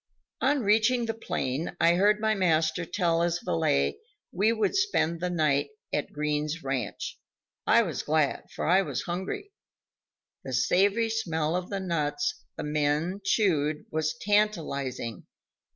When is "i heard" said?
1.79-2.19